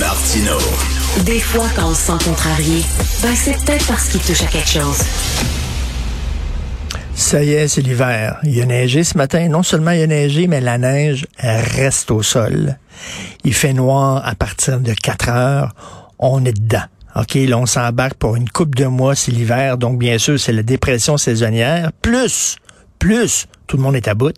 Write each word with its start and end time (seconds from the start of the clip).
Martino. 0.00 0.56
Des 1.26 1.40
fois, 1.40 1.66
quand 1.76 1.90
on 1.90 1.94
se 1.94 2.06
sent 2.06 2.24
contrarié, 2.24 2.82
ben 3.22 3.34
c'est 3.36 3.52
peut-être 3.64 3.86
parce 3.86 4.08
qu'il 4.08 4.20
touche 4.20 4.42
à 4.42 4.46
quelque 4.46 4.68
chose. 4.68 4.98
Ça 7.14 7.42
y 7.42 7.52
est, 7.52 7.68
c'est 7.68 7.82
l'hiver. 7.82 8.38
Il 8.44 8.60
a 8.62 8.64
neigé 8.64 9.04
ce 9.04 9.18
matin. 9.18 9.46
Non 9.48 9.62
seulement 9.62 9.90
il 9.90 10.02
a 10.02 10.06
neigé, 10.06 10.46
mais 10.46 10.62
la 10.62 10.78
neige 10.78 11.26
reste 11.38 12.10
au 12.10 12.22
sol. 12.22 12.78
Il 13.44 13.52
fait 13.52 13.74
noir 13.74 14.26
à 14.26 14.34
partir 14.34 14.80
de 14.80 14.94
4 14.94 15.28
heures. 15.28 15.74
On 16.18 16.44
est 16.46 16.58
dedans. 16.58 16.84
OK, 17.16 17.34
là, 17.34 17.58
on 17.58 17.66
s'embarque 17.66 18.14
pour 18.14 18.36
une 18.36 18.48
coupe 18.48 18.74
de 18.74 18.86
mois, 18.86 19.14
c'est 19.14 19.32
l'hiver. 19.32 19.76
Donc, 19.76 19.98
bien 19.98 20.16
sûr, 20.16 20.40
c'est 20.40 20.52
la 20.52 20.62
dépression 20.62 21.18
saisonnière. 21.18 21.90
Plus, 22.00 22.56
plus, 22.98 23.46
tout 23.66 23.76
le 23.76 23.82
monde 23.82 23.96
est 23.96 24.08
à 24.08 24.14
bout. 24.14 24.36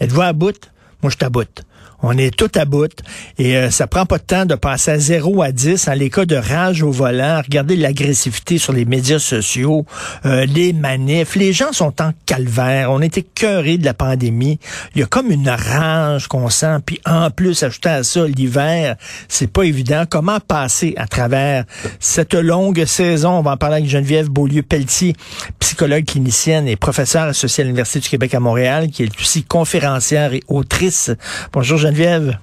Êtes-vous 0.00 0.22
à 0.22 0.32
bout? 0.32 0.70
Moi, 1.02 1.10
je 1.10 1.16
t'aboute. 1.16 1.62
On 2.02 2.16
est 2.18 2.36
tout 2.36 2.50
à 2.54 2.64
bout 2.64 2.92
et 3.38 3.56
euh, 3.56 3.70
ça 3.70 3.86
prend 3.86 4.06
pas 4.06 4.18
de 4.18 4.22
temps 4.22 4.44
de 4.44 4.54
passer 4.54 4.90
à 4.92 4.98
0 4.98 5.42
à 5.42 5.50
10 5.50 5.88
en 5.88 5.92
les 5.94 6.10
cas 6.10 6.26
de 6.26 6.36
rage 6.36 6.82
au 6.82 6.90
volant. 6.90 7.40
Regardez 7.42 7.74
l'agressivité 7.74 8.58
sur 8.58 8.72
les 8.72 8.84
médias 8.84 9.18
sociaux, 9.18 9.86
euh, 10.26 10.44
les 10.46 10.72
manifs. 10.72 11.36
Les 11.36 11.52
gens 11.52 11.72
sont 11.72 12.00
en 12.02 12.12
calvaire. 12.26 12.92
On 12.92 13.00
était 13.00 13.22
cœurés 13.22 13.78
de 13.78 13.84
la 13.84 13.94
pandémie. 13.94 14.58
Il 14.94 15.00
y 15.00 15.04
a 15.04 15.06
comme 15.06 15.30
une 15.30 15.48
rage 15.48 16.28
qu'on 16.28 16.50
sent. 16.50 16.76
Puis 16.84 17.00
en 17.06 17.30
plus, 17.30 17.62
ajouter 17.62 17.88
à 17.88 18.02
ça 18.02 18.26
l'hiver, 18.26 18.96
c'est 19.28 19.50
pas 19.50 19.62
évident. 19.62 20.04
Comment 20.08 20.38
passer 20.40 20.94
à 20.98 21.06
travers 21.06 21.64
cette 21.98 22.34
longue 22.34 22.84
saison? 22.84 23.30
On 23.30 23.42
va 23.42 23.52
en 23.52 23.56
parler 23.56 23.76
avec 23.76 23.88
Geneviève 23.88 24.28
Beaulieu-Pelletier, 24.28 25.14
psychologue 25.60 26.04
clinicienne 26.04 26.68
et 26.68 26.76
professeure 26.76 27.24
associée 27.24 27.62
à 27.62 27.64
l'Université 27.64 28.00
du 28.00 28.08
Québec 28.08 28.34
à 28.34 28.40
Montréal, 28.40 28.90
qui 28.90 29.04
est 29.04 29.20
aussi 29.20 29.44
conférencière 29.44 30.34
et 30.34 30.42
autrice. 30.48 31.10
Bonjour 31.52 31.75
Geneviève. 31.76 32.38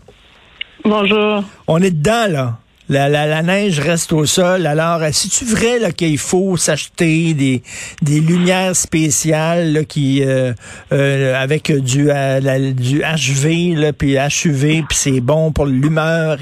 Bonjour. 0.83 1.43
On 1.67 1.81
est 1.81 1.91
dedans, 1.91 2.27
là. 2.29 2.57
La, 2.89 3.07
la, 3.07 3.41
neige 3.41 3.79
reste 3.79 4.11
au 4.11 4.25
sol. 4.25 4.67
Alors, 4.67 4.99
si 5.11 5.29
tu 5.29 5.45
vrai 5.45 5.79
là 5.79 5.91
qu'il 5.91 6.17
faut 6.17 6.57
s'acheter 6.57 7.33
des, 7.33 7.63
des 8.01 8.19
lumières 8.19 8.75
spéciales 8.75 9.85
qui 9.87 10.21
euh, 10.23 10.51
euh, 10.91 11.41
avec 11.41 11.71
du 11.71 12.11
euh, 12.11 12.73
du 12.73 12.99
HV 12.99 13.79
là 13.79 13.93
puis 13.93 14.15
HUV 14.15 14.83
puis 14.87 14.97
c'est 14.97 15.21
bon 15.21 15.53
pour 15.53 15.65
l'humeur. 15.65 16.37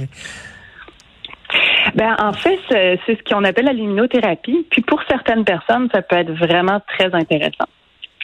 Ben 1.94 2.16
en 2.20 2.34
fait, 2.34 2.60
c'est 2.70 3.00
ce 3.08 3.24
qu'on 3.30 3.44
appelle 3.44 3.66
la 3.66 3.74
luminothérapie. 3.74 4.66
Puis 4.72 4.82
pour 4.82 5.02
certaines 5.08 5.44
personnes, 5.44 5.90
ça 5.94 6.02
peut 6.02 6.18
être 6.18 6.32
vraiment 6.32 6.82
très 6.88 7.14
intéressant. 7.14 7.68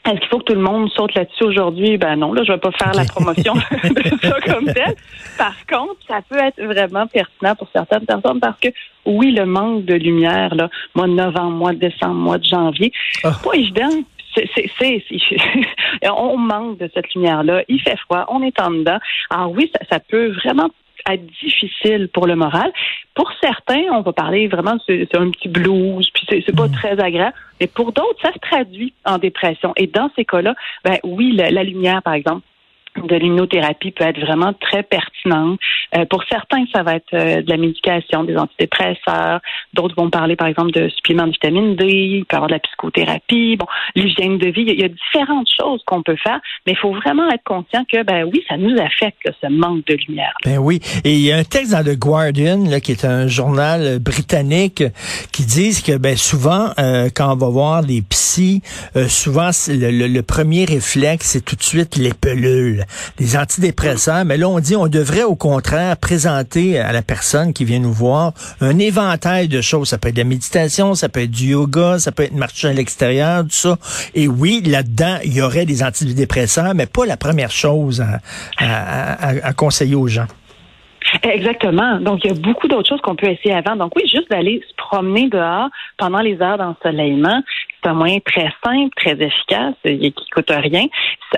Est-ce 0.07 0.19
qu'il 0.21 0.29
faut 0.29 0.39
que 0.39 0.45
tout 0.45 0.53
le 0.53 0.61
monde 0.61 0.89
saute 0.91 1.13
là-dessus 1.15 1.43
aujourd'hui? 1.43 1.97
Ben 1.97 2.15
non, 2.15 2.31
là, 2.31 2.43
je 2.45 2.53
vais 2.53 2.57
pas 2.57 2.71
faire 2.71 2.93
la 2.93 3.03
promotion 3.03 3.53
de 3.83 4.27
ça 4.27 4.39
comme 4.41 4.65
tel. 4.65 4.95
Par 5.37 5.55
contre, 5.69 5.97
ça 6.07 6.21
peut 6.29 6.37
être 6.37 6.63
vraiment 6.63 7.07
pertinent 7.07 7.55
pour 7.55 7.67
certaines 7.73 8.05
personnes 8.05 8.39
parce 8.39 8.57
que 8.59 8.69
oui, 9.05 9.31
le 9.31 9.45
manque 9.45 9.83
de 9.83 9.95
lumière, 9.95 10.55
là, 10.55 10.69
mois 10.95 11.07
de 11.07 11.13
novembre, 11.13 11.57
mois 11.57 11.73
de 11.73 11.79
décembre, 11.79 12.15
mois 12.15 12.37
de 12.37 12.45
janvier, 12.45 12.93
c'est 13.21 13.41
pas 13.41 13.53
évident. 13.53 13.89
C'est, 14.33 15.03
on 16.15 16.37
manque 16.37 16.77
de 16.77 16.89
cette 16.93 17.13
lumière-là. 17.13 17.63
Il 17.67 17.81
fait 17.81 17.97
froid, 17.97 18.25
on 18.29 18.43
est 18.43 18.59
en 18.61 18.69
dedans. 18.69 18.99
Alors 19.29 19.51
oui, 19.51 19.69
ça, 19.73 19.85
ça 19.91 19.99
peut 19.99 20.31
vraiment 20.43 20.69
difficile 21.15 22.09
pour 22.13 22.27
le 22.27 22.35
moral. 22.35 22.71
Pour 23.15 23.31
certains, 23.41 23.83
on 23.91 24.01
va 24.01 24.11
parler 24.11 24.47
vraiment, 24.47 24.77
c'est 24.85 25.15
un 25.15 25.29
petit 25.29 25.47
blues, 25.47 26.09
puis 26.13 26.27
c'est 26.29 26.55
pas 26.55 26.67
mm. 26.67 26.71
très 26.71 26.99
agréable. 26.99 27.35
Mais 27.61 27.67
pour 27.67 27.93
d'autres, 27.93 28.21
ça 28.21 28.33
se 28.33 28.39
traduit 28.39 28.93
en 29.05 29.17
dépression. 29.17 29.73
Et 29.77 29.87
dans 29.87 30.09
ces 30.15 30.25
cas-là, 30.25 30.55
ben 30.83 30.97
oui, 31.03 31.31
la 31.31 31.63
lumière, 31.63 32.01
par 32.03 32.13
exemple, 32.13 32.41
de 33.05 33.15
l'immunothérapie 33.15 33.91
peut 33.91 34.03
être 34.03 34.19
vraiment 34.19 34.53
très 34.53 34.83
pertinente. 34.83 35.59
Euh, 35.95 36.05
pour 36.05 36.23
certains, 36.29 36.65
ça 36.73 36.83
va 36.83 36.95
être 36.95 37.13
euh, 37.13 37.41
de 37.41 37.49
la 37.49 37.57
médication, 37.57 38.23
des 38.23 38.35
antidépresseurs. 38.37 39.39
D'autres 39.73 39.95
vont 39.95 40.09
parler, 40.09 40.35
par 40.35 40.47
exemple, 40.47 40.71
de 40.71 40.89
suppléments 40.89 41.27
de 41.27 41.31
vitamine 41.31 41.75
D. 41.75 41.85
Il 41.87 42.25
peut 42.25 42.35
y 42.35 42.37
avoir 42.37 42.47
de 42.47 42.53
la 42.53 42.59
psychothérapie. 42.59 43.57
Bon, 43.57 43.65
l'hygiène 43.95 44.37
de 44.37 44.47
vie. 44.47 44.63
Il 44.67 44.79
y 44.79 44.83
a 44.83 44.89
différentes 44.89 45.49
choses 45.59 45.81
qu'on 45.85 46.01
peut 46.01 46.17
faire, 46.21 46.39
mais 46.65 46.73
il 46.73 46.77
faut 46.77 46.93
vraiment 46.93 47.29
être 47.29 47.43
conscient 47.43 47.83
que, 47.91 48.03
ben 48.03 48.25
oui, 48.31 48.43
ça 48.47 48.57
nous 48.57 48.75
affecte 48.79 49.29
ce 49.41 49.47
manque 49.47 49.85
de 49.85 49.97
lumière. 50.07 50.33
Ben 50.45 50.57
oui. 50.57 50.79
Et 51.03 51.13
il 51.13 51.21
y 51.21 51.31
a 51.31 51.37
un 51.37 51.43
texte 51.43 51.71
dans 51.71 51.83
The 51.83 51.97
Guardian, 51.97 52.63
là, 52.69 52.79
qui 52.79 52.91
est 52.91 53.05
un 53.05 53.27
journal 53.27 53.99
britannique, 53.99 54.83
qui 55.31 55.45
dit 55.45 55.81
que, 55.85 55.97
ben 55.97 56.17
souvent, 56.17 56.69
euh, 56.79 57.09
quand 57.13 57.31
on 57.31 57.35
va 57.35 57.49
voir 57.49 57.81
les 57.81 58.01
psys, 58.01 58.61
souvent 59.07 59.51
le, 59.67 60.07
le 60.07 60.21
premier 60.23 60.65
réflexe, 60.65 61.27
c'est 61.27 61.45
tout 61.45 61.55
de 61.55 61.63
suite 61.63 61.95
les 61.95 62.13
pelules 62.13 62.83
les 63.19 63.37
antidépresseurs, 63.37 64.25
mais 64.25 64.37
là, 64.37 64.49
on 64.49 64.59
dit 64.59 64.75
on 64.75 64.87
devrait 64.87 65.23
au 65.23 65.35
contraire 65.35 65.97
présenter 65.97 66.79
à 66.79 66.91
la 66.91 67.01
personne 67.01 67.53
qui 67.53 67.65
vient 67.65 67.79
nous 67.79 67.93
voir 67.93 68.33
un 68.61 68.77
éventail 68.79 69.47
de 69.47 69.61
choses. 69.61 69.89
Ça 69.89 69.97
peut 69.97 70.09
être 70.09 70.15
de 70.15 70.21
la 70.21 70.25
méditation, 70.25 70.95
ça 70.95 71.09
peut 71.09 71.21
être 71.21 71.31
du 71.31 71.47
yoga, 71.47 71.99
ça 71.99 72.11
peut 72.11 72.23
être 72.23 72.35
marcher 72.35 72.69
à 72.69 72.73
l'extérieur, 72.73 73.43
tout 73.43 73.51
ça. 73.51 73.77
Et 74.15 74.27
oui, 74.27 74.61
là-dedans, 74.65 75.17
il 75.23 75.33
y 75.33 75.41
aurait 75.41 75.65
des 75.65 75.83
antidépresseurs, 75.83 76.73
mais 76.75 76.85
pas 76.85 77.05
la 77.05 77.17
première 77.17 77.51
chose 77.51 78.03
à 78.57 79.53
conseiller 79.53 79.95
aux 79.95 80.07
gens. 80.07 80.27
Exactement. 81.23 81.99
Donc, 81.99 82.23
il 82.23 82.31
y 82.31 82.33
a 82.33 82.39
beaucoup 82.39 82.67
d'autres 82.67 82.89
choses 82.89 83.01
qu'on 83.01 83.15
peut 83.15 83.27
essayer 83.27 83.53
avant. 83.53 83.75
Donc, 83.75 83.93
oui, 83.95 84.03
juste 84.07 84.29
d'aller 84.29 84.61
se 84.67 84.75
promener 84.75 85.29
dehors 85.29 85.69
pendant 85.97 86.19
les 86.19 86.41
heures 86.41 86.57
d'ensoleillement, 86.57 87.41
c'est 87.81 87.89
un 87.89 87.93
moyen 87.93 88.19
très 88.19 88.51
simple, 88.63 88.89
très 88.95 89.13
efficace, 89.13 89.75
qui 89.83 90.13
coûte 90.33 90.49
rien. 90.49 90.85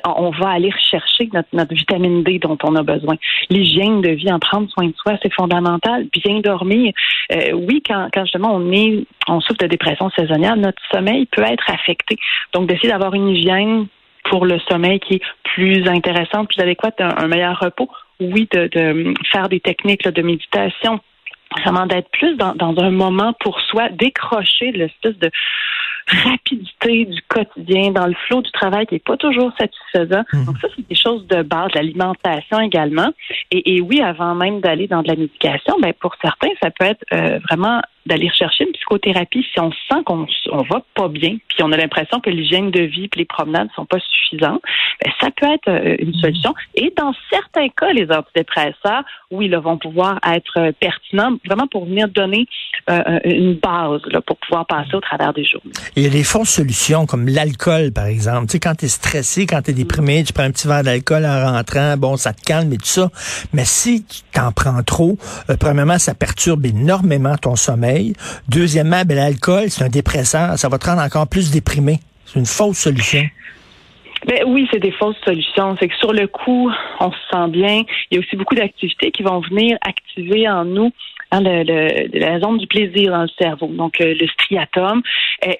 On 0.05 0.31
va 0.31 0.49
aller 0.49 0.69
rechercher 0.69 1.29
notre, 1.33 1.49
notre 1.53 1.73
vitamine 1.73 2.23
D 2.23 2.39
dont 2.39 2.57
on 2.63 2.75
a 2.75 2.83
besoin. 2.83 3.15
L'hygiène 3.49 4.01
de 4.01 4.09
vie, 4.11 4.31
en 4.31 4.39
prendre 4.39 4.69
soin 4.69 4.87
de 4.87 4.93
soi, 4.97 5.17
c'est 5.21 5.33
fondamental. 5.33 6.07
Bien 6.13 6.39
dormir. 6.39 6.93
Euh, 7.33 7.51
oui, 7.53 7.83
quand, 7.85 8.09
quand 8.13 8.23
justement 8.23 8.55
on 8.55 8.71
est, 8.71 9.05
on 9.27 9.39
souffre 9.41 9.59
de 9.59 9.67
dépression 9.67 10.09
saisonnière, 10.11 10.55
notre 10.55 10.81
sommeil 10.91 11.25
peut 11.27 11.43
être 11.43 11.69
affecté. 11.69 12.17
Donc, 12.53 12.67
d'essayer 12.67 12.89
d'avoir 12.89 13.13
une 13.13 13.29
hygiène 13.29 13.87
pour 14.25 14.45
le 14.45 14.59
sommeil 14.69 14.99
qui 14.99 15.15
est 15.15 15.21
plus 15.43 15.87
intéressante, 15.87 16.49
plus 16.49 16.61
adéquate, 16.61 16.99
un 16.99 17.27
meilleur 17.27 17.59
repos 17.59 17.89
oui, 18.19 18.47
de, 18.51 19.13
faire 19.31 19.49
des 19.49 19.59
techniques 19.59 20.07
de 20.07 20.21
méditation, 20.21 20.99
vraiment 21.63 21.85
d'être 21.85 22.09
plus 22.11 22.35
dans, 22.35 22.53
un 22.59 22.91
moment 22.91 23.33
pour 23.39 23.59
soi, 23.61 23.89
décrocher 23.89 24.71
l'espèce 24.71 25.17
de 25.17 25.31
rapidité 26.07 27.05
du 27.05 27.21
quotidien, 27.27 27.91
dans 27.91 28.07
le 28.07 28.15
flot 28.27 28.41
du 28.41 28.51
travail 28.51 28.85
qui 28.87 28.95
n'est 28.95 28.99
pas 28.99 29.17
toujours 29.17 29.51
satisfaisant. 29.59 30.23
Mhm. 30.33 30.45
Donc 30.45 30.57
ça, 30.59 30.67
c'est 30.75 30.87
des 30.87 30.95
choses 30.95 31.25
de 31.27 31.43
base, 31.43 31.69
l'alimentation 31.75 32.59
également. 32.59 33.13
Et, 33.51 33.81
oui, 33.81 33.99
avant 34.01 34.35
même 34.35 34.59
d'aller 34.59 34.87
dans 34.87 35.01
de 35.01 35.07
la 35.07 35.15
médication, 35.15 35.75
ben 35.81 35.91
pour 35.99 36.15
certains, 36.21 36.49
ça 36.61 36.69
peut 36.69 36.85
être 36.85 37.03
euh, 37.11 37.39
vraiment 37.49 37.81
d'aller 38.05 38.29
chercher 38.29 38.65
une 38.65 38.73
psychothérapie 38.73 39.45
si 39.53 39.59
on 39.59 39.71
sent 39.71 40.03
qu'on 40.05 40.25
on 40.51 40.63
va 40.63 40.81
pas 40.95 41.07
bien, 41.07 41.37
puis 41.47 41.63
on 41.63 41.71
a 41.71 41.77
l'impression 41.77 42.19
que 42.19 42.29
l'hygiène 42.29 42.71
de 42.71 42.81
vie 42.81 43.05
et 43.05 43.17
les 43.17 43.25
promenades 43.25 43.69
sont 43.75 43.85
pas 43.85 43.99
suffisantes, 43.99 44.61
ben, 45.03 45.11
ça 45.19 45.29
peut 45.35 45.45
être 45.45 45.69
euh, 45.69 45.95
une 45.99 46.09
mhm. 46.09 46.21
solution. 46.21 46.53
Et 46.75 46.91
dans 46.97 47.13
certains 47.29 47.69
cas, 47.69 47.91
les 47.93 48.07
antidépresseurs, 48.11 49.03
oui, 49.31 49.47
là, 49.47 49.59
vont 49.59 49.77
pouvoir 49.77 50.19
être 50.25 50.53
euh, 50.57 50.71
pertinents, 50.79 51.37
vraiment 51.45 51.67
pour 51.67 51.85
venir 51.85 52.07
donner 52.07 52.47
euh, 52.89 53.19
une 53.23 53.55
base 53.55 54.01
là, 54.07 54.21
pour 54.21 54.37
pouvoir 54.37 54.65
passer 54.65 54.95
au 54.95 55.01
travers 55.01 55.33
des 55.33 55.45
jours. 55.45 55.61
Il 55.95 56.03
y 56.03 56.07
a 56.07 56.09
des 56.09 56.23
fausses 56.23 56.49
solutions 56.49 57.05
comme 57.05 57.27
l'alcool, 57.27 57.91
par 57.93 58.05
exemple. 58.05 58.47
Tu 58.47 58.53
sais, 58.53 58.59
quand 58.59 58.75
tu 58.75 58.85
es 58.85 58.89
stressé, 58.89 59.45
quand 59.45 59.61
tu 59.61 59.71
es 59.71 59.73
déprimé, 59.73 60.23
tu 60.23 60.33
prends 60.33 60.43
un 60.43 60.51
petit 60.51 60.67
verre 60.67 60.83
d'alcool 60.83 61.25
en 61.25 61.51
rentrant, 61.51 61.95
bon, 61.97 62.17
ça 62.17 62.33
te 62.33 62.41
calme 62.41 62.73
et 62.73 62.77
tout 62.77 62.85
ça. 62.85 63.09
Mais 63.53 63.65
si 63.65 64.05
tu 64.05 64.21
t'en 64.33 64.51
prends 64.51 64.81
trop, 64.83 65.17
premièrement, 65.59 65.97
ça 65.97 66.13
perturbe 66.13 66.65
énormément 66.65 67.35
ton 67.37 67.55
sommeil 67.55 68.13
Deuxièmement, 68.47 69.03
ben, 69.05 69.15
l'alcool, 69.15 69.69
c'est 69.69 69.83
un 69.83 69.89
dépresseur. 69.89 70.57
Ça 70.57 70.69
va 70.69 70.77
te 70.77 70.85
rendre 70.85 71.01
encore 71.01 71.27
plus 71.27 71.51
déprimé. 71.51 71.99
C'est 72.25 72.39
une 72.39 72.45
fausse 72.45 72.77
solution. 72.77 73.23
Ben 74.27 74.43
oui, 74.47 74.67
c'est 74.71 74.79
des 74.79 74.91
fausses 74.91 75.19
solutions. 75.23 75.75
C'est 75.79 75.87
que 75.87 75.95
sur 75.95 76.13
le 76.13 76.27
coup, 76.27 76.69
on 76.99 77.11
se 77.11 77.17
sent 77.31 77.47
bien. 77.49 77.83
Il 78.11 78.15
y 78.15 78.17
a 78.17 78.19
aussi 78.19 78.35
beaucoup 78.35 78.55
d'activités 78.55 79.11
qui 79.11 79.23
vont 79.23 79.39
venir 79.39 79.77
activer 79.81 80.47
en 80.47 80.65
nous 80.65 80.91
hein, 81.31 81.41
la 81.41 82.39
zone 82.39 82.57
du 82.57 82.67
plaisir 82.67 83.11
dans 83.11 83.23
le 83.23 83.29
cerveau. 83.39 83.67
Donc, 83.67 83.99
euh, 84.01 84.13
le 84.19 84.27
striatum. 84.27 85.01
Euh, 85.45 85.53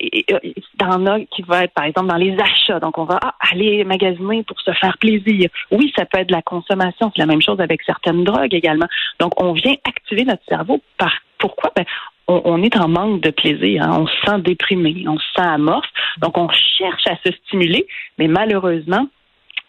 dans 0.75 1.05
a 1.05 1.19
qui 1.21 1.41
va 1.43 1.63
être, 1.63 1.73
par 1.73 1.85
exemple, 1.85 2.07
dans 2.07 2.17
les 2.17 2.35
achats. 2.39 2.79
Donc, 2.79 2.97
on 2.97 3.05
va 3.05 3.19
ah, 3.21 3.35
aller 3.51 3.83
magasiner 3.83 4.43
pour 4.43 4.59
se 4.59 4.71
faire 4.73 4.97
plaisir. 4.97 5.49
Oui, 5.71 5.93
ça 5.97 6.05
peut 6.05 6.19
être 6.19 6.27
de 6.27 6.33
la 6.33 6.41
consommation. 6.41 7.11
C'est 7.15 7.21
la 7.21 7.25
même 7.25 7.41
chose 7.41 7.59
avec 7.59 7.81
certaines 7.83 8.23
drogues 8.23 8.53
également. 8.53 8.87
Donc, 9.19 9.41
on 9.41 9.53
vient 9.53 9.75
activer 9.85 10.25
notre 10.25 10.43
cerveau 10.47 10.81
par 10.97 11.13
pourquoi? 11.37 11.71
Ben, 11.75 11.85
on, 12.27 12.61
est 12.61 12.77
en 12.77 12.87
manque 12.87 13.21
de 13.21 13.31
plaisir. 13.31 13.83
Hein. 13.83 14.01
On 14.01 14.07
se 14.07 14.13
sent 14.25 14.39
déprimé, 14.39 15.05
on 15.07 15.17
se 15.17 15.25
sent 15.35 15.47
amorphe. 15.47 15.89
Donc, 16.19 16.37
on 16.37 16.49
cherche 16.77 17.07
à 17.07 17.15
se 17.25 17.33
stimuler, 17.45 17.87
mais 18.17 18.27
malheureusement, 18.27 19.07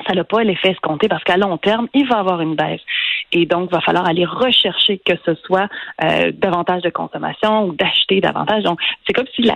ça 0.06 0.14
n'a 0.14 0.24
pas 0.24 0.42
l'effet 0.44 0.70
escompté 0.70 1.08
parce 1.08 1.24
qu'à 1.24 1.36
long 1.36 1.56
terme, 1.56 1.88
il 1.94 2.06
va 2.06 2.18
avoir 2.18 2.40
une 2.40 2.56
baisse. 2.56 2.80
Et 3.32 3.46
donc, 3.46 3.68
il 3.70 3.74
va 3.74 3.80
falloir 3.80 4.08
aller 4.08 4.24
rechercher 4.24 4.98
que 4.98 5.12
ce 5.24 5.34
soit 5.46 5.68
euh, 6.02 6.32
davantage 6.32 6.82
de 6.82 6.90
consommation 6.90 7.64
ou 7.64 7.72
d'acheter 7.74 8.20
davantage. 8.20 8.64
Donc, 8.64 8.80
c'est 9.06 9.12
comme 9.12 9.26
si 9.34 9.48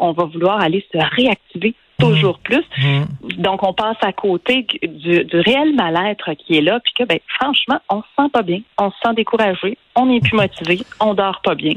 on 0.00 0.12
va 0.12 0.24
vouloir 0.24 0.60
aller 0.60 0.84
se 0.92 0.98
réactiver 1.16 1.74
toujours 1.98 2.38
plus. 2.38 2.64
Donc, 3.38 3.62
on 3.66 3.72
passe 3.72 3.96
à 4.02 4.12
côté 4.12 4.66
du, 4.82 5.24
du 5.24 5.40
réel 5.40 5.74
mal-être 5.74 6.34
qui 6.34 6.56
est 6.56 6.60
là, 6.60 6.80
puis 6.80 6.92
que, 6.94 7.04
ben, 7.04 7.18
franchement, 7.40 7.78
on 7.88 8.02
se 8.02 8.08
sent 8.18 8.28
pas 8.32 8.42
bien, 8.42 8.60
on 8.78 8.90
se 8.90 8.96
sent 9.04 9.14
découragé, 9.14 9.78
on 9.94 10.06
n'est 10.06 10.20
plus 10.20 10.36
motivé, 10.36 10.80
on 11.00 11.14
dort 11.14 11.40
pas 11.42 11.54
bien. 11.54 11.74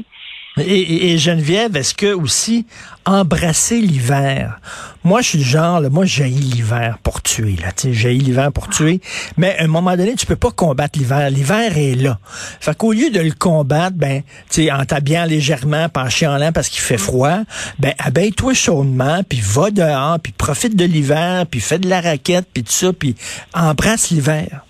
Et, 0.58 1.18
Geneviève, 1.18 1.76
est-ce 1.76 1.94
que 1.94 2.12
aussi 2.12 2.66
embrasser 3.04 3.80
l'hiver? 3.80 4.60
Moi, 5.04 5.22
je 5.22 5.28
suis 5.28 5.38
le 5.38 5.44
genre, 5.44 5.80
moi, 5.90 6.04
j'ai 6.04 6.28
l'hiver 6.28 6.98
pour 7.02 7.22
tuer, 7.22 7.56
là. 7.60 7.68
J'ai 7.90 8.12
l'hiver 8.12 8.52
pour 8.52 8.68
tuer. 8.68 9.00
Mais 9.36 9.56
à 9.58 9.64
un 9.64 9.68
moment 9.68 9.96
donné, 9.96 10.14
tu 10.14 10.26
peux 10.26 10.36
pas 10.36 10.50
combattre 10.50 10.98
l'hiver. 10.98 11.30
L'hiver 11.30 11.76
est 11.76 11.94
là. 11.94 12.18
Fait 12.60 12.76
qu'au 12.76 12.92
lieu 12.92 13.10
de 13.10 13.20
le 13.20 13.32
combattre, 13.32 13.96
ben, 13.96 14.22
tu 14.50 14.70
en 14.70 14.84
t'habillant 14.84 15.24
légèrement, 15.24 15.88
en 15.94 16.08
chialant 16.08 16.52
parce 16.52 16.68
qu'il 16.68 16.82
fait 16.82 16.98
froid, 16.98 17.38
ben, 17.78 17.94
abeille-toi 17.98 18.54
chaudement, 18.54 19.22
puis 19.28 19.40
va 19.40 19.70
dehors, 19.70 20.18
puis 20.20 20.32
profite 20.32 20.76
de 20.76 20.84
l'hiver, 20.84 21.46
puis 21.46 21.60
fais 21.60 21.78
de 21.78 21.88
la 21.88 22.00
raquette, 22.00 22.46
puis 22.52 22.62
tout 22.62 22.72
ça, 22.72 22.92
puis 22.92 23.14
embrasse 23.54 24.10
l'hiver. 24.10 24.64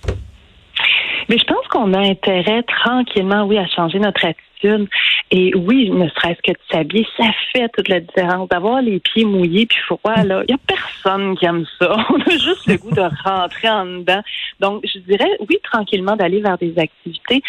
Qu'on 1.69 1.93
a 1.95 2.01
intérêt 2.01 2.63
tranquillement, 2.63 3.45
oui, 3.45 3.59
à 3.59 3.67
changer 3.67 3.99
notre 3.99 4.25
attitude 4.25 4.89
et 5.31 5.55
oui, 5.55 5.91
ne 5.91 6.09
serait-ce 6.09 6.41
que 6.43 6.53
de 6.53 6.59
s'habiller, 6.71 7.07
ça 7.17 7.31
fait 7.53 7.69
toute 7.69 7.89
la 7.89 8.01
différence. 8.01 8.49
D'avoir 8.49 8.83
les 8.83 8.99
pieds 8.99 9.25
mouillés 9.25 9.67
puis 9.67 9.79
froid, 9.87 10.23
là, 10.25 10.43
il 10.49 10.55
n'y 10.55 10.55
a 10.55 10.59
personne 10.67 11.37
qui 11.37 11.45
aime 11.45 11.65
ça. 11.79 11.97
On 12.11 12.21
a 12.21 12.31
juste 12.31 12.67
le 12.67 12.77
goût 12.77 12.91
de 12.91 13.09
rentrer 13.25 13.69
en 13.69 13.85
dedans. 13.85 14.23
Donc, 14.61 14.85
je 14.85 14.99
dirais, 15.01 15.31
oui, 15.49 15.59
tranquillement, 15.63 16.17
d'aller 16.17 16.41
vers 16.41 16.59
des 16.59 16.79
activités 16.79 17.43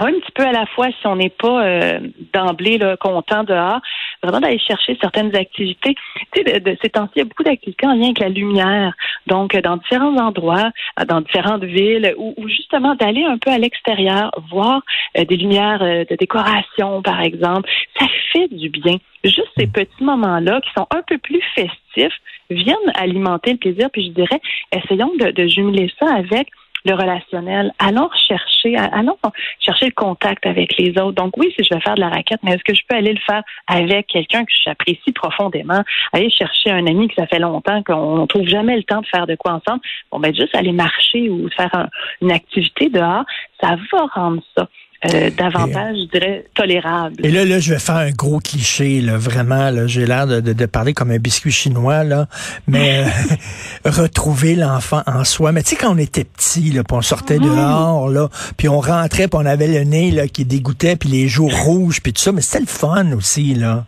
un 0.00 0.12
petit 0.12 0.32
peu 0.34 0.44
à 0.44 0.52
la 0.52 0.66
fois 0.66 0.88
si 0.88 1.06
on 1.06 1.16
n'est 1.16 1.30
pas 1.30 1.64
euh, 1.64 2.00
d'emblée 2.32 2.78
content 3.00 3.44
dehors, 3.44 3.80
vraiment 4.22 4.40
d'aller 4.40 4.58
chercher 4.58 4.96
certaines 5.00 5.34
activités. 5.36 5.94
Tu 6.32 6.42
sais, 6.42 6.60
de, 6.60 6.76
ces 6.82 6.90
temps-ci, 6.90 7.12
il 7.16 7.18
y 7.20 7.22
a 7.22 7.24
beaucoup 7.24 7.42
d'activités 7.42 7.86
en 7.86 7.94
lien 7.94 8.06
avec 8.06 8.18
la 8.18 8.28
lumière. 8.28 8.94
Donc, 9.26 9.56
dans 9.56 9.76
différents 9.76 10.16
endroits, 10.16 10.70
dans 11.06 11.20
différentes 11.20 11.64
villes, 11.64 12.14
ou, 12.16 12.34
justement 12.48 12.94
d'aller 12.94 13.24
un 13.24 13.38
peu 13.38 13.50
à 13.50 13.58
l'extérieur, 13.58 14.30
voir 14.50 14.82
euh, 15.18 15.24
des 15.24 15.36
lumières 15.36 15.82
euh, 15.82 16.04
de 16.04 16.16
décoration, 16.16 17.02
par 17.02 17.20
exemple. 17.20 17.68
Ça 17.98 18.06
fait 18.32 18.48
du 18.48 18.68
bien. 18.68 18.96
Juste 19.24 19.48
ces 19.56 19.66
petits 19.66 20.04
moments-là 20.04 20.60
qui 20.60 20.70
sont 20.76 20.86
un 20.90 21.02
peu 21.06 21.18
plus 21.18 21.42
festifs 21.54 22.18
viennent 22.50 22.76
alimenter 22.94 23.52
le 23.52 23.58
plaisir. 23.58 23.88
Puis 23.92 24.06
je 24.06 24.10
dirais, 24.12 24.40
essayons 24.72 25.12
de, 25.18 25.30
de 25.30 25.46
jumeler 25.46 25.90
ça 25.98 26.12
avec 26.14 26.48
le 26.84 26.94
relationnel. 26.94 27.72
Allons 27.78 28.10
chercher, 28.28 28.76
allons 28.76 29.16
chercher 29.58 29.86
le 29.86 29.92
contact 29.92 30.46
avec 30.46 30.76
les 30.78 30.90
autres. 31.00 31.12
Donc 31.12 31.36
oui, 31.36 31.52
si 31.56 31.64
je 31.64 31.74
vais 31.74 31.80
faire 31.80 31.94
de 31.94 32.00
la 32.00 32.08
raquette, 32.08 32.40
mais 32.42 32.52
est-ce 32.52 32.64
que 32.64 32.74
je 32.74 32.82
peux 32.88 32.96
aller 32.96 33.12
le 33.12 33.20
faire 33.20 33.42
avec 33.66 34.06
quelqu'un 34.08 34.44
que 34.44 34.52
j'apprécie 34.64 35.12
profondément, 35.12 35.82
aller 36.12 36.30
chercher 36.30 36.70
un 36.70 36.86
ami 36.86 37.08
que 37.08 37.14
ça 37.14 37.26
fait 37.26 37.38
longtemps 37.38 37.82
qu'on 37.82 38.22
ne 38.22 38.26
trouve 38.26 38.46
jamais 38.46 38.76
le 38.76 38.84
temps 38.84 39.00
de 39.00 39.06
faire 39.06 39.26
de 39.26 39.34
quoi 39.34 39.52
ensemble. 39.52 39.80
Bon, 40.10 40.18
ben 40.18 40.34
juste 40.34 40.54
aller 40.54 40.72
marcher 40.72 41.28
ou 41.30 41.48
faire 41.56 41.88
une 42.20 42.32
activité 42.32 42.88
dehors, 42.88 43.24
ça 43.60 43.76
va 43.92 44.06
rendre 44.14 44.42
ça. 44.56 44.68
Euh, 45.06 45.30
davantage, 45.36 45.96
je 45.96 46.18
dirais, 46.18 46.46
tolérable. 46.54 47.16
Et 47.26 47.30
là, 47.30 47.44
là, 47.44 47.58
je 47.58 47.74
vais 47.74 47.78
faire 47.78 47.96
un 47.96 48.10
gros 48.10 48.38
cliché, 48.38 49.02
là, 49.02 49.18
vraiment. 49.18 49.70
Là, 49.70 49.86
j'ai 49.86 50.06
l'air 50.06 50.26
de, 50.26 50.40
de, 50.40 50.66
parler 50.66 50.94
comme 50.94 51.10
un 51.10 51.18
biscuit 51.18 51.52
chinois, 51.52 52.04
là, 52.04 52.26
mais 52.66 53.04
euh, 53.86 53.90
retrouver 53.90 54.54
l'enfant 54.54 55.02
en 55.06 55.24
soi. 55.24 55.52
Mais 55.52 55.62
tu 55.62 55.70
sais, 55.70 55.76
quand 55.76 55.94
on 55.94 55.98
était 55.98 56.24
petit, 56.24 56.70
là, 56.70 56.84
puis 56.84 56.96
on 56.96 57.02
sortait 57.02 57.38
mhm. 57.38 57.44
dehors, 57.44 58.08
là, 58.08 58.30
puis 58.56 58.68
on 58.68 58.80
rentrait, 58.80 59.28
puis 59.28 59.38
on 59.40 59.46
avait 59.46 59.68
le 59.68 59.84
nez 59.84 60.10
là 60.10 60.26
qui 60.26 60.46
dégoûtait, 60.46 60.96
puis 60.96 61.10
les 61.10 61.28
joues 61.28 61.48
rouges, 61.64 62.00
puis 62.00 62.12
tout 62.12 62.22
ça. 62.22 62.32
Mais 62.32 62.40
c'était 62.40 62.60
le 62.60 62.66
fun 62.66 63.12
aussi, 63.12 63.54
là. 63.54 63.84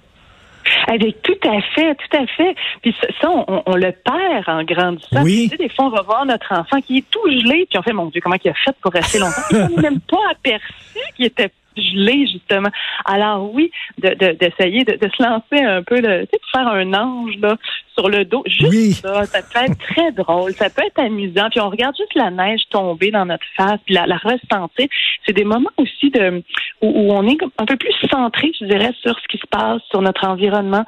Avec 0.86 1.22
tout 1.22 1.38
à 1.44 1.60
fait, 1.74 1.94
tout 1.94 2.16
à 2.16 2.26
fait. 2.26 2.54
Puis 2.82 2.94
ça, 3.20 3.28
on, 3.28 3.74
le 3.74 3.92
perd 3.92 4.48
en 4.48 4.62
grandissant. 4.64 5.22
Oui. 5.22 5.48
Tu 5.50 5.56
sais, 5.56 5.56
des 5.56 5.68
fois, 5.68 5.86
on 5.86 5.90
va 5.90 6.02
voir 6.02 6.24
notre 6.26 6.52
enfant 6.52 6.80
qui 6.80 6.98
est 6.98 7.10
tout 7.10 7.28
gelé, 7.28 7.66
puis 7.68 7.78
on 7.78 7.82
fait, 7.82 7.92
mon 7.92 8.06
Dieu, 8.06 8.20
comment 8.20 8.36
il 8.42 8.50
a 8.50 8.54
fait 8.54 8.76
pour 8.80 8.92
rester 8.92 9.18
longtemps? 9.18 9.42
on 9.52 9.68
n'est 9.76 9.82
même 9.82 10.00
pas 10.00 10.18
aperçu 10.30 11.00
qu'il 11.16 11.26
était 11.26 11.50
gelé, 11.76 12.26
justement. 12.26 12.70
Alors 13.04 13.52
oui, 13.52 13.70
d'essayer 13.98 14.84
de, 14.84 14.96
de, 14.96 15.10
se 15.16 15.22
lancer 15.22 15.64
un 15.64 15.82
peu, 15.82 16.00
de, 16.00 16.22
tu 16.24 16.28
sais, 16.32 16.38
de 16.38 16.50
faire 16.52 16.68
un 16.68 16.92
ange 16.94 17.36
là, 17.38 17.56
sur 17.96 18.08
le 18.08 18.24
dos. 18.24 18.42
Juste 18.46 19.02
ça, 19.02 19.24
ça 19.24 19.40
peut 19.42 19.64
être 19.64 19.78
très 19.78 20.12
drôle, 20.12 20.52
ça 20.52 20.70
peut 20.70 20.82
être 20.86 20.98
amusant. 20.98 21.48
Puis 21.50 21.60
on 21.60 21.70
regarde 21.70 21.96
juste 21.96 22.14
la 22.14 22.30
neige 22.30 22.62
tomber 22.70 23.10
dans 23.10 23.26
notre 23.26 23.46
face, 23.56 23.80
puis 23.84 23.94
la, 23.94 24.06
la 24.06 24.16
ressentir. 24.16 24.86
C'est 25.26 25.32
des 25.32 25.44
moments 25.44 25.70
aussi 25.76 26.10
de 26.10 26.42
où, 26.82 26.86
où, 26.86 27.12
on 27.12 27.26
est 27.26 27.38
un 27.58 27.64
peu 27.64 27.76
plus 27.76 27.94
centré, 28.10 28.52
je 28.60 28.66
dirais, 28.66 28.92
sur 29.00 29.18
ce 29.18 29.28
qui 29.28 29.38
se 29.38 29.46
passe, 29.46 29.80
sur 29.90 30.02
notre 30.02 30.26
environnement, 30.26 30.84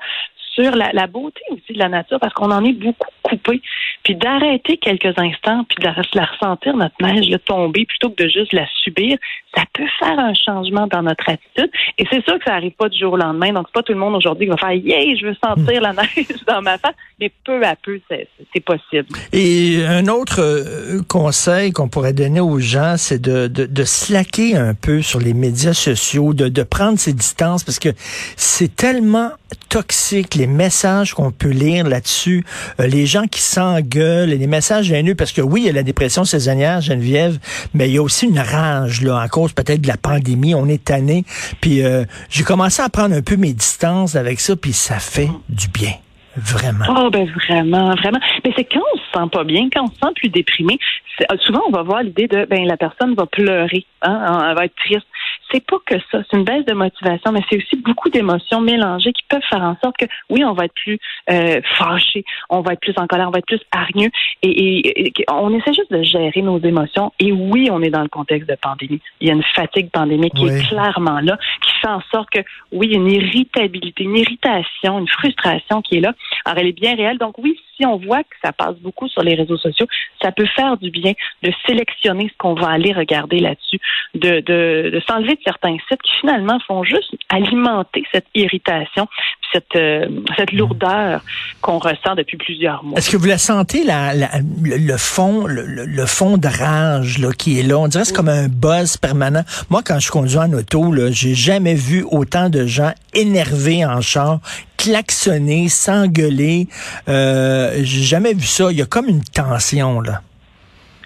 la, 0.62 0.90
la, 0.92 1.06
beauté 1.06 1.40
aussi 1.50 1.72
de 1.72 1.78
la 1.78 1.88
nature 1.88 2.18
parce 2.20 2.34
qu'on 2.34 2.50
en 2.50 2.64
est 2.64 2.72
beaucoup 2.72 3.08
coupé. 3.22 3.60
Puis 4.04 4.16
d'arrêter 4.16 4.76
quelques 4.78 5.18
instants, 5.18 5.64
puis 5.68 5.76
de 5.80 5.84
la, 6.14 6.24
ressentir, 6.24 6.76
notre 6.76 6.94
neige, 7.00 7.28
le 7.28 7.38
tomber, 7.38 7.84
plutôt 7.84 8.10
que 8.10 8.24
de 8.24 8.28
juste 8.28 8.52
la 8.52 8.66
subir, 8.82 9.18
ça 9.54 9.64
peut 9.72 9.86
faire 9.98 10.18
un 10.18 10.34
changement 10.34 10.86
dans 10.86 11.02
notre 11.02 11.28
attitude. 11.28 11.70
Et 11.98 12.04
c'est 12.10 12.24
sûr 12.24 12.38
que 12.38 12.44
ça 12.44 12.52
n'arrive 12.52 12.72
pas 12.72 12.88
du 12.88 12.98
jour 12.98 13.14
au 13.14 13.16
lendemain. 13.16 13.52
Donc, 13.52 13.66
c'est 13.68 13.74
pas 13.74 13.82
tout 13.82 13.92
le 13.92 13.98
monde 13.98 14.14
aujourd'hui 14.14 14.46
qui 14.46 14.50
va 14.50 14.56
faire 14.56 14.72
Yeah, 14.72 15.16
je 15.16 15.26
veux 15.26 15.36
sentir 15.42 15.80
la 15.80 15.92
neige 15.92 16.26
dans 16.46 16.62
ma 16.62 16.78
face. 16.78 16.94
Mais 17.20 17.32
peu 17.44 17.62
à 17.64 17.74
peu, 17.76 18.00
c'est 18.08 18.60
possible. 18.60 19.08
Et 19.32 19.84
un 19.86 20.06
autre 20.06 20.40
euh, 20.40 21.02
conseil 21.08 21.72
qu'on 21.72 21.88
pourrait 21.88 22.12
donner 22.12 22.40
aux 22.40 22.60
gens, 22.60 22.94
c'est 22.96 23.20
de, 23.20 23.48
de, 23.48 23.66
de 23.66 23.84
slacker 23.84 24.54
un 24.56 24.74
peu 24.74 25.02
sur 25.02 25.18
les 25.18 25.34
médias 25.34 25.74
sociaux, 25.74 26.32
de, 26.32 26.48
de 26.48 26.62
prendre 26.62 26.98
ses 26.98 27.12
distances 27.12 27.64
parce 27.64 27.78
que 27.78 27.88
c'est 28.36 28.74
tellement 28.74 29.30
toxique 29.68 30.34
les 30.34 30.46
messages 30.46 31.14
qu'on 31.14 31.30
peut 31.30 31.50
lire 31.50 31.86
là-dessus, 31.86 32.44
euh, 32.80 32.86
les 32.86 33.06
gens 33.06 33.26
qui 33.26 33.40
s'engueulent, 33.40 34.28
les 34.28 34.46
messages 34.46 34.90
haineux, 34.90 35.14
parce 35.14 35.32
que 35.32 35.40
oui, 35.40 35.62
il 35.62 35.66
y 35.66 35.70
a 35.70 35.72
la 35.72 35.82
dépression 35.82 36.24
saisonnière, 36.24 36.80
Geneviève, 36.80 37.38
mais 37.74 37.88
il 37.88 37.94
y 37.94 37.98
a 37.98 38.02
aussi 38.02 38.26
une 38.26 38.38
rage, 38.38 39.02
là, 39.02 39.20
à 39.20 39.28
cause 39.28 39.52
peut-être 39.52 39.80
de 39.80 39.88
la 39.88 39.96
pandémie, 39.96 40.54
on 40.54 40.66
est 40.68 40.84
tanné. 40.84 41.24
Puis 41.60 41.82
euh, 41.82 42.04
j'ai 42.30 42.44
commencé 42.44 42.82
à 42.82 42.88
prendre 42.88 43.14
un 43.14 43.22
peu 43.22 43.36
mes 43.36 43.52
distances 43.52 44.16
avec 44.16 44.40
ça, 44.40 44.56
puis 44.56 44.72
ça 44.72 44.98
fait 44.98 45.28
du 45.48 45.68
bien. 45.68 45.92
Vraiment. 46.36 46.84
Oh, 46.88 47.10
ben 47.10 47.28
vraiment, 47.48 47.94
vraiment. 47.96 48.20
Mais 48.44 48.52
c'est 48.56 48.64
quand 48.64 48.80
on 48.94 48.96
se 48.96 49.02
sent 49.12 49.28
pas 49.32 49.42
bien, 49.42 49.68
quand 49.72 49.84
on 49.84 49.88
se 49.88 49.94
sent 49.94 50.14
plus 50.14 50.28
déprimé, 50.28 50.78
euh, 51.20 51.36
souvent 51.44 51.62
on 51.66 51.72
va 51.72 51.82
voir 51.82 52.02
l'idée 52.04 52.28
de 52.28 52.44
ben 52.44 52.64
la 52.64 52.76
personne 52.76 53.14
va 53.16 53.26
pleurer, 53.26 53.84
hein, 54.02 54.46
elle 54.48 54.54
va 54.54 54.66
être 54.66 54.76
triste 54.76 55.06
c'est 55.50 55.64
pas 55.64 55.78
que 55.86 55.96
ça. 56.10 56.22
C'est 56.30 56.36
une 56.36 56.44
baisse 56.44 56.64
de 56.66 56.74
motivation, 56.74 57.32
mais 57.32 57.40
c'est 57.48 57.56
aussi 57.56 57.76
beaucoup 57.76 58.08
d'émotions 58.10 58.60
mélangées 58.60 59.12
qui 59.12 59.22
peuvent 59.28 59.42
faire 59.48 59.62
en 59.62 59.76
sorte 59.82 59.96
que, 59.96 60.06
oui, 60.30 60.44
on 60.44 60.52
va 60.52 60.66
être 60.66 60.74
plus 60.74 60.98
euh, 61.30 61.60
fâché, 61.76 62.24
on 62.50 62.60
va 62.60 62.74
être 62.74 62.80
plus 62.80 62.94
en 62.96 63.06
colère, 63.06 63.28
on 63.28 63.30
va 63.30 63.38
être 63.38 63.46
plus 63.46 63.60
hargneux. 63.72 64.10
Et, 64.42 65.12
on 65.30 65.52
essaie 65.54 65.72
juste 65.72 65.92
de 65.92 66.02
gérer 66.02 66.42
nos 66.42 66.60
émotions. 66.60 67.12
Et 67.18 67.32
oui, 67.32 67.68
on 67.70 67.82
est 67.82 67.90
dans 67.90 68.02
le 68.02 68.08
contexte 68.08 68.48
de 68.48 68.56
pandémie. 68.56 69.00
Il 69.20 69.28
y 69.28 69.30
a 69.30 69.34
une 69.34 69.44
fatigue 69.54 69.90
pandémique 69.90 70.34
qui 70.34 70.46
est 70.46 70.68
clairement 70.68 71.20
là, 71.20 71.38
qui 71.62 71.72
fait 71.80 71.88
en 71.88 72.02
sorte 72.12 72.30
que, 72.30 72.40
oui, 72.72 72.88
il 72.88 72.92
y 72.92 72.94
a 72.94 72.98
une 72.98 73.10
irritabilité, 73.10 74.04
une 74.04 74.16
irritation, 74.16 74.98
une 74.98 75.08
frustration 75.08 75.82
qui 75.82 75.96
est 75.96 76.00
là. 76.00 76.14
Alors, 76.44 76.58
elle 76.58 76.68
est 76.68 76.72
bien 76.72 76.94
réelle. 76.94 77.18
Donc, 77.18 77.38
oui, 77.38 77.58
si 77.76 77.86
on 77.86 77.96
voit 77.96 78.22
que 78.22 78.36
ça 78.42 78.52
passe 78.52 78.76
beaucoup 78.80 79.08
sur 79.08 79.22
les 79.22 79.34
réseaux 79.34 79.56
sociaux, 79.56 79.86
ça 80.20 80.32
peut 80.32 80.46
faire 80.56 80.76
du 80.76 80.90
bien 80.90 81.12
de 81.42 81.52
sélectionner 81.66 82.28
ce 82.28 82.36
qu'on 82.36 82.54
va 82.54 82.68
aller 82.68 82.92
regarder 82.92 83.38
là-dessus, 83.38 83.78
de, 84.14 84.40
de, 84.40 84.90
de 84.92 85.02
s'enlever 85.08 85.37
certains 85.44 85.76
sites 85.88 86.02
qui 86.02 86.12
finalement 86.20 86.58
font 86.66 86.84
juste 86.84 87.14
alimenter 87.28 88.04
cette 88.12 88.26
irritation, 88.34 89.06
cette, 89.52 89.76
euh, 89.76 90.06
cette 90.36 90.52
lourdeur 90.52 91.22
qu'on 91.60 91.78
ressent 91.78 92.14
depuis 92.16 92.36
plusieurs 92.36 92.84
mois. 92.84 92.98
Est-ce 92.98 93.10
que 93.10 93.16
vous 93.16 93.26
la 93.26 93.38
sentez, 93.38 93.84
la, 93.84 94.12
le, 94.14 94.96
fond, 94.96 95.46
le, 95.46 95.64
le, 95.64 96.06
fond 96.06 96.36
de 96.36 96.48
rage 96.48 97.18
là, 97.18 97.32
qui 97.32 97.60
est 97.60 97.62
là? 97.62 97.78
On 97.78 97.88
dirait 97.88 98.02
que 98.02 98.08
c'est 98.08 98.16
comme 98.16 98.28
un 98.28 98.48
buzz 98.48 98.96
permanent. 98.96 99.42
Moi, 99.70 99.82
quand 99.84 99.98
je 99.98 100.10
conduis 100.10 100.38
en 100.38 100.52
auto, 100.52 100.94
j'ai 101.10 101.34
jamais 101.34 101.74
vu 101.74 102.04
autant 102.10 102.48
de 102.48 102.66
gens 102.66 102.92
énervés 103.14 103.84
en 103.84 104.00
char 104.00 104.40
klaxonner, 104.78 105.68
s'engueuler. 105.68 106.68
Euh, 107.08 107.72
J'ai 107.82 108.02
jamais 108.02 108.32
vu 108.32 108.46
ça. 108.46 108.70
Il 108.70 108.78
y 108.78 108.82
a 108.82 108.86
comme 108.86 109.08
une 109.08 109.24
tension 109.24 110.00
là. 110.00 110.22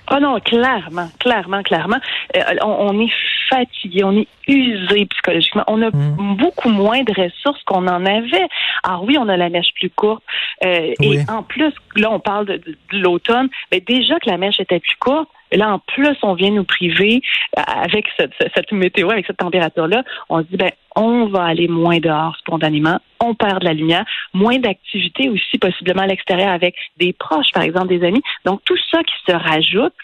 Ah 0.09 0.21
non, 0.21 0.39
clairement, 0.41 1.09
clairement, 1.21 1.63
clairement. 1.63 1.97
Euh, 2.37 2.41
on, 2.63 3.01
est 3.01 3.09
fatigué, 3.53 4.05
on 4.05 4.17
est 4.17 4.29
usé 4.49 5.07
psychologiquement. 5.07 5.65
On 5.67 5.83
a 5.83 5.91
hmm. 5.91 6.37
beaucoup 6.37 6.71
moins 6.71 7.03
de 7.03 7.13
ressources 7.13 7.63
qu'on 7.65 7.87
en 7.87 8.07
avait. 8.07 8.49
Alors 8.83 9.05
oui, 9.05 9.17
on 9.19 9.29
a 9.29 9.37
la 9.37 9.49
mèche 9.49 9.73
plus 9.79 9.91
courte. 9.91 10.23
Euh, 10.65 10.95
et 11.01 11.21
en 11.29 11.43
plus, 11.43 11.73
là, 11.97 12.11
on 12.11 12.21
parle 12.21 12.47
de, 12.47 12.61
l'automne. 12.93 13.49
Mais 13.71 13.81
déjà 13.81 14.19
que 14.19 14.29
la 14.29 14.39
mèche 14.39 14.61
était 14.61 14.81
plus 14.81 14.97
courte, 14.99 15.29
là, 15.53 15.75
en 15.75 15.79
plus, 15.79 16.17
on 16.23 16.35
vient 16.35 16.51
nous 16.51 16.65
priver 16.65 17.23
euh, 17.59 17.63
avec 17.67 18.07
cette, 18.19 18.33
cette 18.55 18.73
météo, 18.73 19.11
avec 19.11 19.27
cette 19.27 19.39
température-là. 19.39 20.03
On 20.29 20.39
se 20.39 20.47
dit, 20.49 20.57
ben, 20.57 20.71
on 20.97 21.27
va 21.27 21.45
aller 21.45 21.69
moins 21.69 21.99
dehors 21.99 22.37
spontanément, 22.39 22.99
on 23.21 23.35
perd 23.35 23.61
de 23.61 23.65
la 23.65 23.73
lumière, 23.73 24.05
moins 24.35 24.59
d'activité 24.59 25.29
aussi 25.29 25.59
possiblement 25.59 26.03
à 26.03 26.07
l'extérieur 26.07 26.51
avec 26.51 26.75
des 26.99 27.13
proches, 27.13 27.51
par 27.53 27.63
exemple 27.63 27.89
des 27.89 28.05
amis. 28.07 28.23
Donc 28.45 28.61
tout 28.65 28.77
ça 28.91 29.03
qui 29.03 29.15
se 29.27 29.33
rajoute 29.33 29.95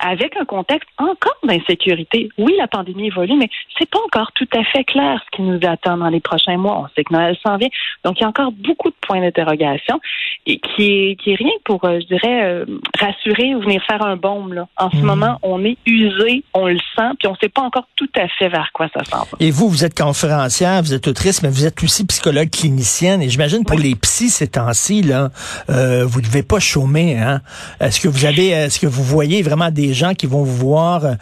avec 0.00 0.36
un 0.40 0.44
contexte 0.44 0.88
encore 0.98 1.36
d'insécurité. 1.44 2.28
Oui, 2.38 2.54
la 2.58 2.68
pandémie 2.68 3.06
évolue, 3.08 3.34
mais 3.36 3.48
c'est 3.78 3.88
pas 3.90 3.98
encore 4.06 4.30
tout 4.32 4.48
à 4.56 4.62
fait 4.64 4.84
clair 4.84 5.20
ce 5.24 5.36
qui 5.36 5.42
nous 5.42 5.58
attend 5.66 5.96
dans 5.96 6.08
les 6.08 6.20
prochains 6.20 6.56
mois. 6.56 6.78
On 6.84 6.86
sait 6.94 7.04
que 7.04 7.12
Noël 7.12 7.36
s'en 7.44 7.56
vient, 7.56 7.68
donc 8.04 8.18
il 8.18 8.22
y 8.22 8.24
a 8.24 8.28
encore 8.28 8.52
beaucoup 8.52 8.90
de 8.90 8.94
points 9.00 9.20
d'interrogation 9.20 10.00
et 10.46 10.58
qui 10.60 10.82
est 10.92 11.16
qui 11.16 11.32
est 11.32 11.34
rien 11.36 11.50
pour, 11.64 11.84
euh, 11.84 11.98
je 12.00 12.06
dirais, 12.06 12.44
euh, 12.44 12.64
rassurer 12.98 13.54
ou 13.54 13.60
venir 13.60 13.82
faire 13.84 14.02
un 14.04 14.16
baume. 14.16 14.52
Là. 14.54 14.68
En 14.76 14.90
ce 14.90 14.96
Mhm. 14.96 15.02
moment, 15.04 15.38
on 15.42 15.64
est 15.64 15.76
usé, 15.86 16.44
on 16.54 16.66
le 16.68 16.78
sent, 16.96 17.10
puis 17.18 17.28
on 17.28 17.34
sait 17.36 17.48
pas 17.48 17.62
encore 17.62 17.88
tout 17.96 18.08
à 18.16 18.28
fait 18.28 18.48
vers 18.48 18.70
quoi 18.72 18.88
ça 18.94 19.04
s'en 19.04 19.18
va. 19.24 19.28
Et 19.40 19.50
vous, 19.50 19.68
vous 19.68 19.84
êtes 19.84 19.98
conférencière, 19.98 20.80
vous 20.82 20.94
êtes 20.94 21.08
autrice, 21.08 21.42
mais 21.42 21.48
vous 21.48 21.66
êtes 21.66 21.82
aussi 21.82 22.06
psychologue 22.06 22.50
clinicienne. 22.50 23.20
Et 23.22 23.28
j'imagine 23.28 23.64
pour 23.64 23.78
les 23.78 23.94
psys 23.96 24.30
ces 24.30 24.48
temps-ci, 24.48 25.02
là, 25.02 25.30
euh, 25.70 26.04
vous 26.06 26.20
devez 26.20 26.42
pas 26.42 26.60
chômer. 26.60 27.18
Hein? 27.18 27.40
Est-ce 27.80 28.00
que 28.00 28.08
vous 28.08 28.24
avez, 28.24 28.48
est-ce 28.48 28.78
que 28.78 28.86
vous 28.86 29.02
voyez 29.02 29.42
vraiment 29.42 29.70
des 29.70 29.87
gens 29.94 30.14
qui 30.14 30.26
vont 30.26 30.42
vous 30.42 30.56
voir, 30.56 31.04
euh, 31.04 31.14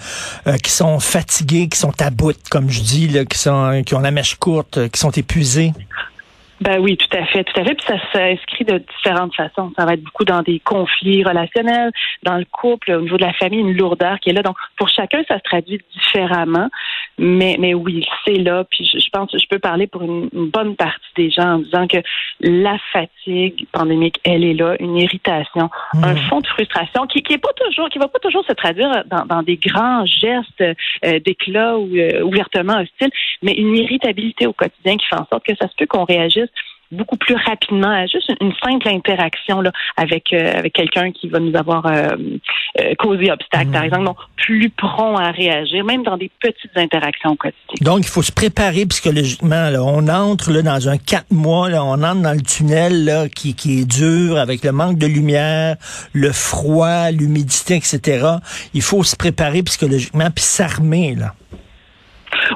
euh, 0.47 0.57
qui 0.59 0.71
sont 0.71 1.01
fatigués, 1.01 1.69
qui 1.69 1.79
sont 1.79 1.93
à 2.01 2.11
bout, 2.11 2.37
comme 2.51 2.71
je 2.71 2.81
dis, 2.81 3.09
qui 3.29 3.39
sont, 3.39 3.83
qui 3.85 3.95
ont 3.95 4.01
la 4.01 4.11
mèche 4.11 4.37
courte, 4.37 4.79
euh, 4.79 4.89
qui 4.89 4.99
sont 5.01 5.11
épuisés? 5.11 5.73
Ben 6.61 6.79
oui, 6.81 6.97
tout 6.97 7.17
à 7.17 7.25
fait, 7.27 7.45
tout 7.45 7.61
à 7.61 7.65
fait. 7.65 7.75
Puis 7.75 7.87
ça 7.87 7.97
s'inscrit 8.13 8.65
de 8.65 8.79
différentes 8.97 9.35
façons. 9.35 9.73
Ça 9.79 9.85
va 9.85 9.95
être 9.95 10.03
beaucoup 10.03 10.25
dans 10.25 10.43
des 10.43 10.59
conflits 10.61 11.23
relationnels, 11.23 11.93
dans 12.23 12.37
le 12.37 12.47
couple, 12.51 12.93
au 12.93 13.03
niveau 13.03 13.17
de 13.17 13.25
la 13.25 13.33
famille, 13.35 13.61
une 13.61 13.77
lourdeur 13.77 14.19
qui 14.21 14.31
est 14.31 14.33
là. 14.33 14.43
Donc, 14.43 14.57
pour 14.77 14.89
chacun, 14.89 15.23
ça 15.29 15.37
se 15.39 15.43
traduit 15.43 15.81
différemment. 15.95 16.69
Mais, 17.19 17.57
mais 17.59 17.75
oui, 17.75 18.07
c'est 18.25 18.39
là. 18.39 18.65
Puis 18.71 18.85
je, 18.93 19.09
pense 19.11 19.31
que 19.31 19.39
je 19.39 19.47
peux 19.49 19.59
parler 19.59 19.87
pour 19.87 20.03
une, 20.03 20.29
une 20.33 20.51
bonne 20.51 20.77
partie 20.77 21.01
des 21.17 21.31
gens 21.31 21.55
en 21.55 21.59
disant 21.59 21.87
que 21.87 21.99
la 22.41 22.79
fatigue 22.93 23.67
pandémique, 23.73 24.21
elle 24.25 24.45
est 24.45 24.55
là, 24.55 24.77
une 24.81 24.97
irritation, 24.97 25.71
un 26.03 26.15
Hmm. 26.15 26.29
fond 26.29 26.41
de 26.41 26.47
frustration 26.47 27.07
qui, 27.07 27.23
qui 27.23 27.35
est 27.35 27.39
pas 27.39 27.53
toujours, 27.57 27.89
qui 27.89 27.99
va 27.99 28.09
pas 28.09 28.19
toujours 28.19 28.45
se 28.45 28.53
traduire 28.53 29.05
dans, 29.07 29.25
dans 29.27 29.43
des 29.43 29.57
grands 29.57 30.05
gestes 30.07 30.63
euh, 30.63 31.21
d'éclat 31.21 31.79
ou 31.79 31.89
euh, 31.95 32.23
ouvertement 32.23 32.81
hostiles, 32.81 33.11
mais 33.43 33.53
une 33.53 33.77
irritabilité 33.77 34.47
au 34.47 34.53
quotidien 34.53 34.97
qui 34.97 35.07
fait 35.07 35.17
en 35.17 35.27
sorte 35.31 35.45
que 35.45 35.55
ça 35.61 35.69
se 35.69 35.75
peut 35.77 35.87
qu'on 35.87 36.05
réagisse 36.05 36.46
beaucoup 36.93 37.17
plus 37.17 37.35
rapidement 37.35 37.91
à 37.91 38.07
juste 38.07 38.33
une, 38.41 38.53
simple 38.63 38.89
interaction 38.89 39.61
là, 39.61 39.73
avec 39.97 40.33
euh, 40.33 40.53
avec 40.59 40.73
quelqu'un 40.73 41.11
qui 41.13 41.29
va 41.29 41.41
nous 41.41 41.57
avoir 41.57 41.87
euh, 41.87 42.17
euh, 42.81 42.95
causé 42.99 43.31
obstacle, 43.31 43.71
par 43.71 43.85
exemple, 43.85 44.05
donc 44.05 44.19
plus 44.37 44.71
prompt 44.71 45.17
à 45.17 45.31
réagir, 45.31 45.85
même 45.85 46.03
dans 46.03 46.17
des 46.17 46.31
petites 46.41 46.77
interactions 46.77 47.31
au 47.31 47.37
quotidien. 47.37 47.75
Donc, 47.81 48.01
il 48.01 48.09
faut 48.09 48.23
se 48.23 48.33
préparer 48.33 48.87
psychologiquement. 48.87 49.71
Là. 49.71 49.83
On 49.83 50.09
entre 50.09 50.53
là, 50.53 50.63
dans 50.63 50.89
un 50.89 50.99
quatre 50.99 51.33
mois, 51.33 51.69
là, 51.69 51.85
on 51.85 52.03
entre 52.03 52.23
dans 52.23 52.33
le 52.33 52.43
tunnel 52.43 53.05
là, 53.05 53.29
qui, 53.29 53.55
qui 53.55 53.81
est 53.81 53.85
dur, 53.85 54.39
avec 54.39 54.65
le 54.65 54.73
manque 54.73 54.99
de 54.99 55.07
lumière, 55.07 55.77
le 56.13 56.33
froid, 56.33 57.11
l'humidité, 57.11 57.77
etc. 57.77 58.27
Il 58.75 58.83
faut 58.83 59.03
se 59.03 59.17
préparer 59.17 59.63
psychologiquement, 59.63 60.31
puis 60.35 60.45
s'armer. 60.45 61.15
là. 61.15 61.35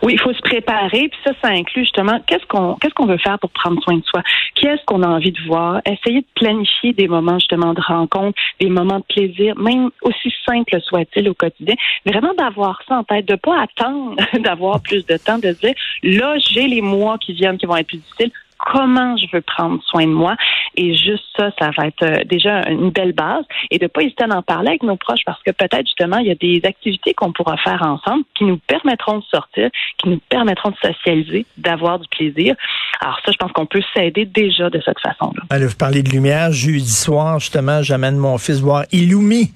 Oui, 0.03 0.15
il 0.15 0.21
faut 0.21 0.33
se 0.33 0.41
préparer, 0.41 1.09
puis 1.09 1.19
ça, 1.25 1.33
ça 1.43 1.49
inclut 1.49 1.83
justement 1.83 2.21
qu'est-ce 2.27 2.47
qu'on 2.47 2.75
qu'est-ce 2.77 2.95
qu'on 2.95 3.07
veut 3.07 3.19
faire 3.19 3.39
pour 3.39 3.51
prendre 3.51 3.83
soin 3.83 3.97
de 3.97 4.05
soi, 4.05 4.23
qu'est-ce 4.55 4.85
qu'on 4.87 5.03
a 5.03 5.09
envie 5.09 5.33
de 5.33 5.41
voir, 5.47 5.81
essayer 5.87 6.21
de 6.21 6.27
planifier 6.35 6.93
des 6.93 7.09
moments 7.09 7.39
justement 7.39 7.75
de 7.75 7.81
rencontre, 7.81 8.39
des 8.61 8.69
moments 8.69 8.99
de 8.99 9.05
plaisir, 9.05 9.57
même 9.57 9.91
aussi 10.03 10.33
simples 10.47 10.81
soit-il 10.81 11.29
au 11.29 11.35
quotidien, 11.35 11.75
vraiment 12.05 12.35
d'avoir 12.35 12.81
ça 12.89 12.97
en 12.97 13.05
tête, 13.05 13.27
de 13.27 13.37
pas 13.37 13.63
attendre 13.63 14.17
d'avoir 14.41 14.81
plus 14.81 15.05
de 15.07 15.17
temps, 15.17 15.39
de 15.39 15.53
se 15.53 15.61
dire 15.61 15.75
là 16.03 16.37
j'ai 16.39 16.67
les 16.67 16.83
mois 16.83 17.19
qui 17.19 17.33
viennent 17.33 17.59
qui 17.59 17.67
vont 17.67 17.77
être 17.77 17.89
plus 17.89 17.99
difficiles, 17.99 18.33
comment 18.67 19.17
je 19.17 19.27
veux 19.33 19.43
prendre 19.43 19.83
soin 19.85 20.05
de 20.05 20.13
moi. 20.13 20.37
Et 20.77 20.95
juste 20.95 21.25
ça, 21.37 21.51
ça 21.59 21.71
va 21.77 21.87
être 21.87 22.03
euh, 22.03 22.25
déjà 22.25 22.69
une 22.69 22.91
belle 22.91 23.13
base. 23.13 23.45
Et 23.71 23.79
de 23.79 23.87
pas 23.87 24.03
hésiter 24.03 24.25
à 24.25 24.37
en 24.37 24.43
parler 24.43 24.69
avec 24.69 24.83
nos 24.83 24.97
proches 24.97 25.25
parce 25.25 25.43
que 25.43 25.51
peut-être 25.51 25.87
justement, 25.87 26.19
il 26.19 26.27
y 26.27 26.31
a 26.31 26.35
des 26.35 26.61
activités 26.65 27.15
qu'on 27.15 27.33
pourra 27.33 27.57
faire 27.59 27.83
ensemble 27.83 28.25
qui 28.35 28.45
nous 28.45 28.59
permettront 28.67 29.19
de 29.19 29.25
sortir, 29.25 29.71
qui 29.99 30.09
nous 30.09 30.21
permettront 30.29 30.71
de 30.71 30.77
socialiser, 30.83 31.47
d'avoir 31.57 31.99
du 31.99 32.09
plaisir. 32.09 32.55
Alors 33.01 33.19
ça, 33.25 33.33
je 33.33 33.37
pense 33.37 33.53
qu'on 33.53 33.67
peut 33.67 33.83
s'aider 33.95 34.27
déjà 34.27 34.71
de 34.71 34.81
cette 34.85 35.01
façon-là. 35.01 35.43
Allez, 35.51 35.67
vous 35.67 35.77
parlez 35.77 36.03
de 36.03 36.11
lumière. 36.11 36.53
Jeudi 36.53 36.91
soir, 36.91 37.39
justement, 37.39 37.83
j'amène 37.83 38.17
mon 38.17 38.39
fils 38.39 38.61
voir 38.61 38.85
Illumi. 38.93 39.53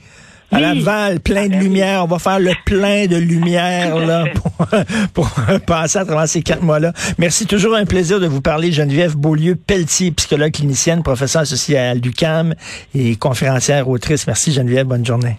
À. 0.54 0.60
Laval, 0.60 1.20
plein 1.20 1.42
Ah, 1.44 1.48
de 1.48 1.52
ben 1.52 1.58
oui. 1.58 1.64
lumière. 1.64 2.04
On 2.04 2.06
va 2.06 2.18
faire 2.18 2.38
le 2.40 2.52
plein 2.64 3.06
de 3.06 3.16
lumière 3.16 3.96
là, 3.96 4.24
pour, 4.34 4.66
pour 5.14 5.30
passer 5.66 5.98
à 5.98 6.04
travers 6.04 6.28
ces 6.28 6.42
quatre 6.42 6.62
mois-là. 6.62 6.92
Merci, 7.18 7.46
toujours 7.46 7.74
un 7.74 7.84
plaisir 7.84 8.20
de 8.20 8.26
vous 8.26 8.40
parler. 8.40 8.72
Geneviève 8.72 9.16
Beaulieu-Pelletier, 9.16 10.10
psychologue 10.12 10.52
clinicienne, 10.52 11.02
professeure 11.02 11.42
associée 11.42 11.78
à 11.78 11.94
l'UCAM 11.94 12.54
et 12.94 13.16
conférencière 13.16 13.88
autrice. 13.88 14.26
Merci 14.26 14.52
Geneviève, 14.52 14.86
bonne 14.86 15.04
journée. 15.04 15.38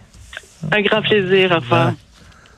Un 0.71 0.81
grand 0.81 1.01
plaisir. 1.01 1.51
Au 1.51 1.59
revoir. 1.59 1.93